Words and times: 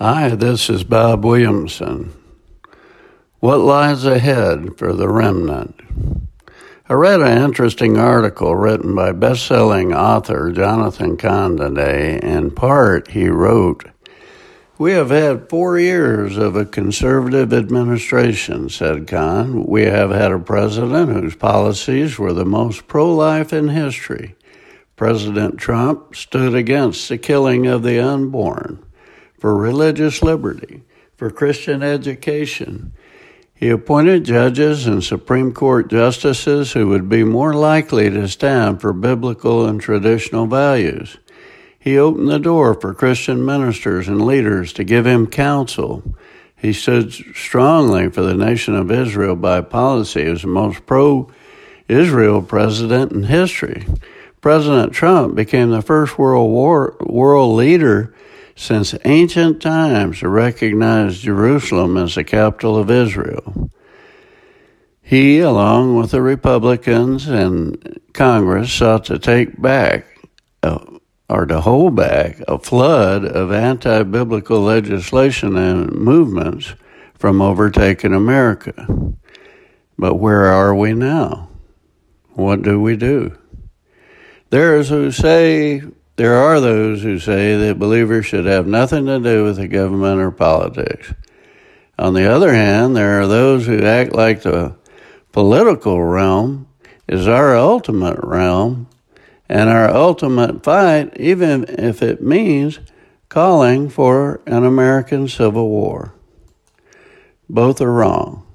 Hi, 0.00 0.30
this 0.30 0.68
is 0.68 0.82
Bob 0.82 1.24
Williamson. 1.24 2.12
What 3.38 3.58
lies 3.58 4.04
ahead 4.04 4.76
for 4.76 4.92
the 4.92 5.08
remnant? 5.08 5.80
I 6.88 6.94
read 6.94 7.20
an 7.20 7.40
interesting 7.44 7.96
article 7.96 8.56
written 8.56 8.96
by 8.96 9.12
best-selling 9.12 9.94
author 9.94 10.50
Jonathan 10.50 11.16
Cahn 11.16 11.58
today. 11.58 12.18
In 12.20 12.50
part, 12.50 13.12
he 13.12 13.28
wrote, 13.28 13.84
We 14.78 14.90
have 14.94 15.10
had 15.10 15.48
four 15.48 15.78
years 15.78 16.38
of 16.38 16.56
a 16.56 16.66
conservative 16.66 17.52
administration, 17.52 18.70
said 18.70 19.06
Cahn. 19.06 19.64
We 19.64 19.82
have 19.82 20.10
had 20.10 20.32
a 20.32 20.40
president 20.40 21.12
whose 21.12 21.36
policies 21.36 22.18
were 22.18 22.32
the 22.32 22.44
most 22.44 22.88
pro-life 22.88 23.52
in 23.52 23.68
history. 23.68 24.34
President 24.96 25.56
Trump 25.56 26.16
stood 26.16 26.56
against 26.56 27.08
the 27.08 27.16
killing 27.16 27.68
of 27.68 27.84
the 27.84 28.00
unborn 28.00 28.84
for 29.44 29.54
religious 29.54 30.22
liberty, 30.22 30.80
for 31.18 31.28
Christian 31.28 31.82
education. 31.82 32.94
He 33.54 33.68
appointed 33.68 34.24
judges 34.24 34.86
and 34.86 35.04
Supreme 35.04 35.52
Court 35.52 35.90
justices 35.90 36.72
who 36.72 36.88
would 36.88 37.10
be 37.10 37.24
more 37.24 37.52
likely 37.52 38.08
to 38.08 38.26
stand 38.26 38.80
for 38.80 38.94
biblical 38.94 39.66
and 39.66 39.78
traditional 39.78 40.46
values. 40.46 41.18
He 41.78 41.98
opened 41.98 42.30
the 42.30 42.38
door 42.38 42.72
for 42.72 42.94
Christian 42.94 43.44
ministers 43.44 44.08
and 44.08 44.24
leaders 44.24 44.72
to 44.72 44.82
give 44.82 45.06
him 45.06 45.26
counsel. 45.26 46.02
He 46.56 46.72
stood 46.72 47.12
strongly 47.12 48.08
for 48.08 48.22
the 48.22 48.32
nation 48.32 48.74
of 48.74 48.90
Israel 48.90 49.36
by 49.36 49.60
policy 49.60 50.22
as 50.22 50.40
the 50.40 50.48
most 50.48 50.86
pro 50.86 51.30
Israel 51.86 52.40
president 52.40 53.12
in 53.12 53.24
history. 53.24 53.84
President 54.40 54.94
Trump 54.94 55.34
became 55.34 55.70
the 55.70 55.82
first 55.82 56.18
world 56.18 56.50
war, 56.50 56.96
world 57.00 57.56
leader 57.56 58.14
since 58.56 58.94
ancient 59.04 59.60
times 59.60 60.20
to 60.20 60.28
recognize 60.28 61.18
Jerusalem 61.18 61.96
as 61.96 62.14
the 62.14 62.24
capital 62.24 62.76
of 62.76 62.90
Israel. 62.90 63.70
He, 65.02 65.40
along 65.40 65.96
with 65.96 66.12
the 66.12 66.22
Republicans 66.22 67.26
and 67.28 68.00
Congress, 68.12 68.72
sought 68.72 69.04
to 69.06 69.18
take 69.18 69.60
back 69.60 70.06
uh, 70.62 70.78
or 71.28 71.46
to 71.46 71.60
hold 71.60 71.96
back 71.96 72.40
a 72.48 72.58
flood 72.58 73.24
of 73.24 73.52
anti 73.52 74.02
biblical 74.04 74.60
legislation 74.60 75.56
and 75.56 75.90
movements 75.92 76.74
from 77.14 77.42
overtaking 77.42 78.14
America. 78.14 78.86
But 79.98 80.14
where 80.14 80.46
are 80.46 80.74
we 80.74 80.94
now? 80.94 81.48
What 82.32 82.62
do 82.62 82.80
we 82.80 82.96
do? 82.96 83.36
There's 84.50 84.88
who 84.88 85.10
say 85.10 85.82
there 86.16 86.34
are 86.34 86.60
those 86.60 87.02
who 87.02 87.18
say 87.18 87.56
that 87.56 87.78
believers 87.78 88.26
should 88.26 88.46
have 88.46 88.66
nothing 88.66 89.06
to 89.06 89.18
do 89.18 89.44
with 89.44 89.56
the 89.56 89.68
government 89.68 90.20
or 90.20 90.30
politics. 90.30 91.12
On 91.98 92.14
the 92.14 92.30
other 92.30 92.52
hand, 92.52 92.96
there 92.96 93.20
are 93.20 93.26
those 93.26 93.66
who 93.66 93.84
act 93.84 94.12
like 94.12 94.42
the 94.42 94.76
political 95.32 96.02
realm 96.02 96.68
is 97.08 97.26
our 97.26 97.56
ultimate 97.56 98.18
realm 98.22 98.88
and 99.48 99.68
our 99.68 99.90
ultimate 99.90 100.62
fight, 100.64 101.16
even 101.18 101.64
if 101.68 102.02
it 102.02 102.22
means 102.22 102.80
calling 103.28 103.88
for 103.88 104.40
an 104.46 104.64
American 104.64 105.28
Civil 105.28 105.68
War. 105.68 106.14
Both 107.48 107.80
are 107.80 107.92
wrong. 107.92 108.46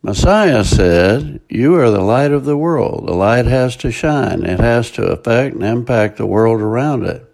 Messiah 0.00 0.62
said, 0.62 1.40
You 1.48 1.74
are 1.74 1.90
the 1.90 2.00
light 2.00 2.30
of 2.30 2.44
the 2.44 2.56
world. 2.56 3.08
The 3.08 3.14
light 3.14 3.46
has 3.46 3.74
to 3.76 3.90
shine, 3.90 4.44
it 4.44 4.60
has 4.60 4.92
to 4.92 5.02
affect 5.02 5.56
and 5.56 5.64
impact 5.64 6.16
the 6.16 6.26
world 6.26 6.60
around 6.60 7.04
it. 7.04 7.24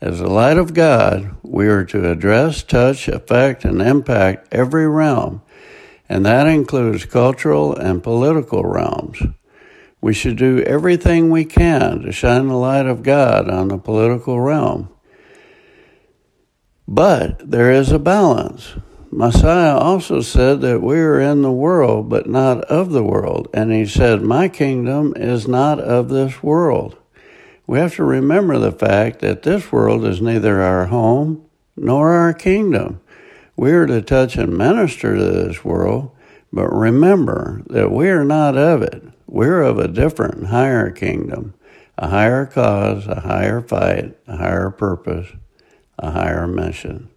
As 0.00 0.20
the 0.20 0.28
light 0.28 0.56
of 0.56 0.74
God, 0.74 1.36
we 1.42 1.66
are 1.66 1.84
to 1.86 2.10
address, 2.10 2.62
touch, 2.62 3.08
affect, 3.08 3.64
and 3.64 3.82
impact 3.82 4.52
every 4.52 4.88
realm, 4.88 5.42
and 6.08 6.24
that 6.24 6.46
includes 6.46 7.04
cultural 7.04 7.74
and 7.74 8.02
political 8.02 8.64
realms. 8.64 9.20
We 10.00 10.12
should 10.12 10.36
do 10.36 10.60
everything 10.60 11.30
we 11.30 11.44
can 11.46 12.02
to 12.02 12.12
shine 12.12 12.46
the 12.46 12.54
light 12.54 12.86
of 12.86 13.02
God 13.02 13.48
on 13.48 13.68
the 13.68 13.78
political 13.78 14.38
realm. 14.38 14.90
But 16.86 17.50
there 17.50 17.72
is 17.72 17.90
a 17.90 17.98
balance. 17.98 18.74
Messiah 19.16 19.76
also 19.76 20.20
said 20.20 20.60
that 20.62 20.82
we 20.82 20.98
are 20.98 21.20
in 21.20 21.42
the 21.42 21.52
world, 21.52 22.08
but 22.08 22.28
not 22.28 22.64
of 22.64 22.90
the 22.90 23.04
world. 23.04 23.46
And 23.54 23.70
he 23.70 23.86
said, 23.86 24.22
My 24.22 24.48
kingdom 24.48 25.12
is 25.14 25.46
not 25.46 25.78
of 25.78 26.08
this 26.08 26.42
world. 26.42 26.98
We 27.64 27.78
have 27.78 27.94
to 27.94 28.02
remember 28.02 28.58
the 28.58 28.72
fact 28.72 29.20
that 29.20 29.44
this 29.44 29.70
world 29.70 30.04
is 30.04 30.20
neither 30.20 30.60
our 30.60 30.86
home 30.86 31.46
nor 31.76 32.10
our 32.10 32.34
kingdom. 32.34 33.00
We 33.54 33.70
are 33.70 33.86
to 33.86 34.02
touch 34.02 34.34
and 34.34 34.58
minister 34.58 35.14
to 35.14 35.24
this 35.24 35.64
world, 35.64 36.10
but 36.52 36.74
remember 36.74 37.62
that 37.68 37.92
we 37.92 38.08
are 38.08 38.24
not 38.24 38.56
of 38.56 38.82
it. 38.82 39.00
We're 39.28 39.62
of 39.62 39.78
a 39.78 39.86
different, 39.86 40.48
higher 40.48 40.90
kingdom, 40.90 41.54
a 41.96 42.08
higher 42.08 42.46
cause, 42.46 43.06
a 43.06 43.20
higher 43.20 43.60
fight, 43.60 44.18
a 44.26 44.38
higher 44.38 44.70
purpose, 44.70 45.28
a 46.00 46.10
higher 46.10 46.48
mission. 46.48 47.10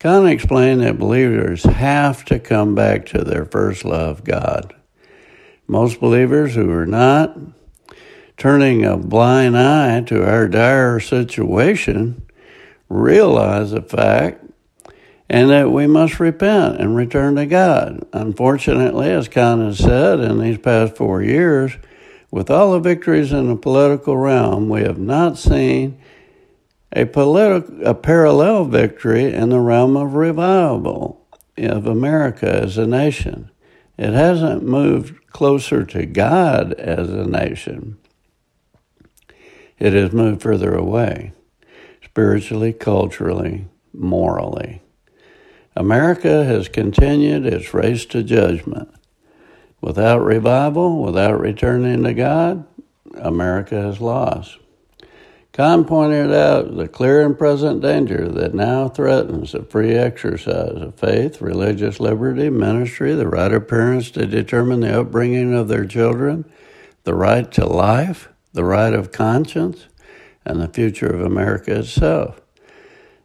Cahn 0.00 0.26
explained 0.26 0.80
that 0.80 0.98
believers 0.98 1.62
have 1.62 2.24
to 2.24 2.38
come 2.38 2.74
back 2.74 3.04
to 3.06 3.22
their 3.22 3.44
first 3.44 3.84
love, 3.84 4.24
God. 4.24 4.74
Most 5.66 6.00
believers 6.00 6.54
who 6.54 6.70
are 6.70 6.86
not 6.86 7.36
turning 8.38 8.82
a 8.82 8.96
blind 8.96 9.58
eye 9.58 10.00
to 10.06 10.26
our 10.26 10.48
dire 10.48 11.00
situation 11.00 12.26
realize 12.88 13.72
the 13.72 13.82
fact 13.82 14.42
and 15.28 15.50
that 15.50 15.70
we 15.70 15.86
must 15.86 16.18
repent 16.18 16.80
and 16.80 16.96
return 16.96 17.36
to 17.36 17.44
God. 17.44 18.02
Unfortunately, 18.14 19.10
as 19.10 19.28
Cahn 19.28 19.62
has 19.66 19.76
said 19.76 20.18
in 20.18 20.40
these 20.40 20.56
past 20.56 20.96
four 20.96 21.22
years, 21.22 21.76
with 22.30 22.50
all 22.50 22.72
the 22.72 22.80
victories 22.80 23.32
in 23.32 23.48
the 23.48 23.56
political 23.56 24.16
realm, 24.16 24.70
we 24.70 24.80
have 24.80 24.98
not 24.98 25.36
seen 25.36 26.00
a, 26.92 27.04
politi- 27.04 27.84
a 27.84 27.94
parallel 27.94 28.64
victory 28.64 29.32
in 29.32 29.50
the 29.50 29.60
realm 29.60 29.96
of 29.96 30.14
revival 30.14 31.26
of 31.56 31.86
America 31.86 32.48
as 32.48 32.78
a 32.78 32.86
nation. 32.86 33.50
It 33.98 34.12
hasn't 34.12 34.62
moved 34.62 35.26
closer 35.28 35.84
to 35.84 36.06
God 36.06 36.72
as 36.74 37.10
a 37.10 37.26
nation. 37.26 37.98
It 39.78 39.92
has 39.92 40.12
moved 40.12 40.42
further 40.42 40.74
away, 40.74 41.32
spiritually, 42.02 42.72
culturally, 42.72 43.66
morally. 43.92 44.82
America 45.76 46.44
has 46.44 46.68
continued 46.68 47.46
its 47.46 47.72
race 47.72 48.04
to 48.06 48.22
judgment. 48.22 48.88
Without 49.80 50.18
revival, 50.18 51.02
without 51.02 51.40
returning 51.40 52.02
to 52.04 52.12
God, 52.12 52.66
America 53.14 53.80
has 53.80 54.00
lost. 54.00 54.58
Cahn 55.52 55.84
pointed 55.84 56.32
out 56.32 56.76
the 56.76 56.86
clear 56.86 57.26
and 57.26 57.36
present 57.36 57.82
danger 57.82 58.28
that 58.28 58.54
now 58.54 58.88
threatens 58.88 59.50
the 59.50 59.64
free 59.64 59.96
exercise 59.96 60.80
of 60.80 60.94
faith, 60.94 61.40
religious 61.40 61.98
liberty, 61.98 62.48
ministry, 62.50 63.14
the 63.14 63.26
right 63.26 63.52
of 63.52 63.66
parents 63.66 64.12
to 64.12 64.26
determine 64.26 64.80
the 64.80 65.00
upbringing 65.00 65.52
of 65.52 65.66
their 65.66 65.84
children, 65.84 66.44
the 67.02 67.14
right 67.14 67.50
to 67.52 67.66
life, 67.66 68.28
the 68.52 68.64
right 68.64 68.94
of 68.94 69.10
conscience, 69.10 69.86
and 70.44 70.60
the 70.60 70.68
future 70.68 71.08
of 71.08 71.20
America 71.20 71.80
itself. 71.80 72.40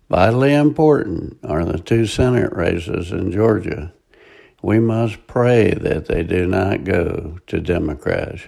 Vitally 0.09 0.53
important 0.53 1.38
are 1.44 1.64
the 1.64 1.80
two 1.80 2.08
Senate 2.08 2.53
races 2.53 3.12
in 3.12 3.31
Georgia. 3.31 3.94
We 4.64 4.80
must 4.80 5.28
pray 5.28 5.72
that 5.75 6.08
they 6.08 6.24
do 6.24 6.47
not 6.47 6.85
go 6.85 7.38
to 7.46 7.59
Democrats 7.59 8.44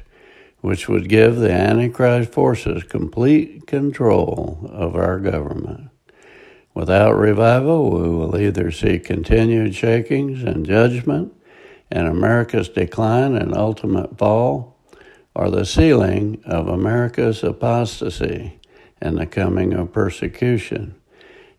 which 0.68 0.90
would 0.90 1.08
give 1.08 1.38
the 1.38 1.50
Antichrist 1.50 2.34
forces 2.34 2.84
complete 2.84 3.66
control 3.66 4.70
of 4.70 4.98
our 4.98 5.18
government. 5.18 5.90
Without 6.74 7.14
revival, 7.14 7.90
we 7.90 8.10
will 8.10 8.38
either 8.38 8.70
see 8.70 9.00
continued 9.00 9.74
shakings 9.74 10.44
and 10.44 10.66
judgment 10.66 11.34
and 11.90 12.06
America's 12.06 12.68
decline 12.68 13.34
and 13.34 13.56
ultimate 13.56 14.18
fall, 14.18 14.78
or 15.34 15.50
the 15.50 15.66
sealing 15.66 16.42
of 16.44 16.68
America's 16.68 17.46
apostasy 17.46 18.60
and 19.00 19.18
the 19.18 19.26
coming 19.26 19.72
of 19.72 19.94
persecution. 19.94 20.96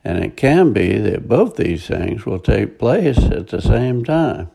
And 0.05 0.23
it 0.23 0.37
can 0.37 0.75
be 0.75 0.99
that 0.99 1.27
both 1.27 1.57
these 1.57 1.87
things 1.87 2.27
will 2.27 2.41
take 2.41 2.79
place 2.79 3.17
at 3.17 3.49
the 3.49 3.63
same 3.63 4.05
time. 4.05 4.51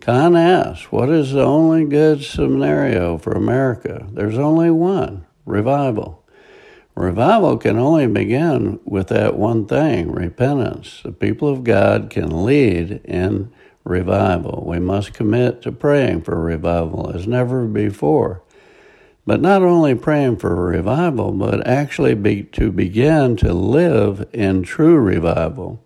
Cahn 0.00 0.36
asks, 0.36 0.92
What 0.92 1.10
is 1.10 1.32
the 1.32 1.42
only 1.42 1.84
good 1.84 2.22
scenario 2.22 3.18
for 3.18 3.32
America? 3.32 4.06
There's 4.12 4.38
only 4.38 4.70
one 4.70 5.26
revival. 5.44 6.24
Revival 6.94 7.58
can 7.58 7.78
only 7.78 8.06
begin 8.06 8.80
with 8.84 9.08
that 9.08 9.36
one 9.36 9.66
thing 9.66 10.12
repentance. 10.12 11.00
The 11.04 11.12
people 11.12 11.48
of 11.48 11.64
God 11.64 12.10
can 12.10 12.44
lead 12.44 13.00
in 13.04 13.52
revival. 13.84 14.64
We 14.66 14.78
must 14.78 15.14
commit 15.14 15.62
to 15.62 15.72
praying 15.72 16.22
for 16.22 16.40
revival 16.40 17.10
as 17.14 17.26
never 17.26 17.66
before. 17.66 18.42
But 19.26 19.40
not 19.40 19.62
only 19.62 19.94
praying 19.94 20.36
for 20.36 20.54
revival, 20.54 21.32
but 21.32 21.66
actually 21.66 22.14
be, 22.14 22.44
to 22.44 22.72
begin 22.72 23.36
to 23.38 23.52
live 23.52 24.28
in 24.32 24.62
true 24.62 24.96
revival. 24.96 25.84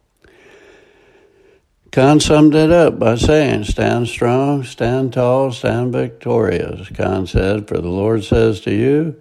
Cahn 1.92 2.20
summed 2.20 2.54
it 2.54 2.70
up 2.70 2.98
by 2.98 3.16
saying, 3.16 3.64
Stand 3.64 4.08
strong, 4.08 4.64
stand 4.64 5.12
tall, 5.12 5.52
stand 5.52 5.92
victorious. 5.92 6.88
Cahn 6.88 7.26
said, 7.26 7.68
For 7.68 7.82
the 7.82 7.90
Lord 7.90 8.24
says 8.24 8.62
to 8.62 8.72
you, 8.74 9.20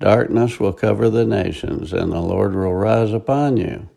Darkness 0.00 0.58
will 0.58 0.72
cover 0.72 1.10
the 1.10 1.26
nations, 1.26 1.92
and 1.92 2.10
the 2.10 2.22
Lord 2.22 2.54
will 2.54 2.72
rise 2.72 3.12
upon 3.12 3.58
you. 3.58 3.90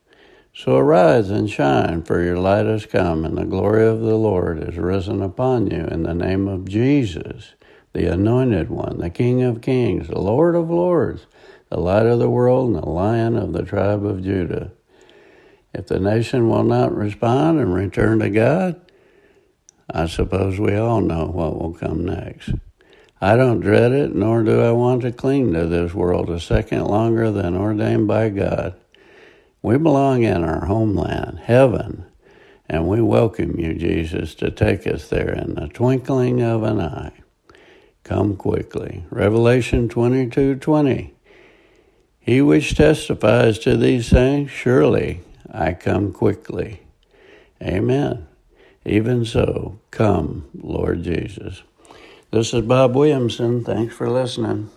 So 0.53 0.75
arise 0.75 1.29
and 1.29 1.49
shine, 1.49 2.03
for 2.03 2.21
your 2.21 2.37
light 2.37 2.65
has 2.65 2.85
come, 2.85 3.23
and 3.23 3.37
the 3.37 3.45
glory 3.45 3.87
of 3.87 4.01
the 4.01 4.17
Lord 4.17 4.67
is 4.67 4.75
risen 4.75 5.21
upon 5.21 5.71
you 5.71 5.85
in 5.85 6.03
the 6.03 6.13
name 6.13 6.49
of 6.49 6.67
Jesus, 6.67 7.53
the 7.93 8.11
Anointed 8.11 8.69
One, 8.69 8.97
the 8.97 9.09
King 9.09 9.43
of 9.43 9.61
Kings, 9.61 10.09
the 10.09 10.19
Lord 10.19 10.55
of 10.55 10.69
Lords, 10.69 11.25
the 11.69 11.79
light 11.79 12.05
of 12.05 12.19
the 12.19 12.29
world, 12.29 12.67
and 12.67 12.83
the 12.83 12.89
Lion 12.89 13.37
of 13.37 13.53
the 13.53 13.63
tribe 13.63 14.05
of 14.05 14.21
Judah. 14.21 14.73
If 15.73 15.87
the 15.87 15.99
nation 15.99 16.49
will 16.49 16.63
not 16.63 16.95
respond 16.95 17.59
and 17.59 17.73
return 17.73 18.19
to 18.19 18.29
God, 18.29 18.81
I 19.91 20.07
suppose 20.07 20.59
we 20.59 20.75
all 20.75 21.01
know 21.01 21.25
what 21.25 21.59
will 21.59 21.73
come 21.73 22.05
next. 22.05 22.51
I 23.21 23.35
don't 23.35 23.59
dread 23.59 23.91
it, 23.91 24.15
nor 24.15 24.43
do 24.43 24.61
I 24.61 24.71
want 24.71 25.01
to 25.01 25.11
cling 25.11 25.53
to 25.53 25.65
this 25.65 25.93
world 25.93 26.29
a 26.29 26.39
second 26.39 26.85
longer 26.85 27.31
than 27.31 27.55
ordained 27.55 28.07
by 28.07 28.29
God. 28.29 28.75
We 29.61 29.77
belong 29.77 30.23
in 30.23 30.43
our 30.43 30.65
homeland, 30.65 31.39
heaven, 31.39 32.05
and 32.67 32.87
we 32.87 33.01
welcome 33.01 33.59
you, 33.59 33.73
Jesus, 33.73 34.35
to 34.35 34.51
take 34.51 34.87
us 34.87 35.09
there 35.09 35.33
in 35.33 35.55
the 35.55 35.67
twinkling 35.67 36.41
of 36.41 36.63
an 36.63 36.79
eye. 36.79 37.11
Come 38.03 38.37
quickly. 38.37 39.05
Revelation 39.09 39.89
22 39.89 40.55
20. 40.55 41.13
He 42.21 42.41
which 42.41 42.75
testifies 42.75 43.59
to 43.59 43.75
these 43.75 44.09
things, 44.09 44.49
surely 44.49 45.21
I 45.51 45.73
come 45.73 46.11
quickly. 46.13 46.81
Amen. 47.61 48.27
Even 48.85 49.25
so, 49.25 49.79
come, 49.91 50.49
Lord 50.55 51.03
Jesus. 51.03 51.63
This 52.31 52.53
is 52.53 52.61
Bob 52.61 52.95
Williamson. 52.95 53.63
Thanks 53.63 53.95
for 53.95 54.09
listening. 54.09 54.69